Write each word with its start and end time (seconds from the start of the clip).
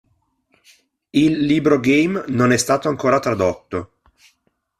Il 1.11 1.45
libro 1.45 1.79
game 1.79 2.25
non 2.29 2.51
è 2.51 2.57
stato 2.57 2.89
ancora 2.89 3.19
tradotto. 3.19 3.99